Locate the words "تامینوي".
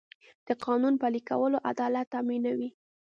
2.13-2.69